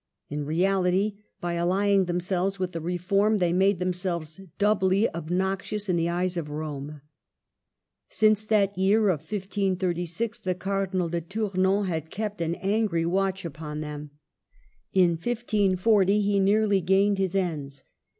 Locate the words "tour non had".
11.21-12.09